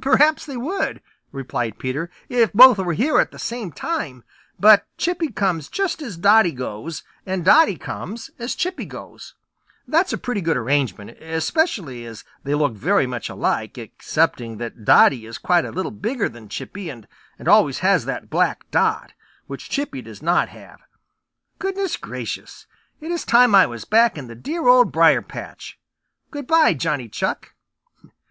[0.00, 4.24] "Perhaps they would," replied Peter, "if both were here at the same time,
[4.58, 9.34] but Chippy comes just as Dotty goes, and Dotty comes as Chippy goes.
[9.86, 15.26] That's a pretty good arrangement, especially as they look very much alike, excepting that Dotty
[15.26, 17.06] is quite a little bigger than Chippy and
[17.46, 19.12] always has that black dot,
[19.46, 20.80] which Chippy does not have.
[21.58, 22.66] Goodness gracious,
[23.02, 25.78] it is time I was back in the dear Old Briar patch!
[26.30, 27.52] Good by, Johnny Chuck."